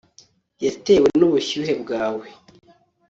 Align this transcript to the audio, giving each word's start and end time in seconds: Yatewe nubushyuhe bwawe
Yatewe 0.65 1.07
nubushyuhe 1.19 1.73
bwawe 1.81 2.25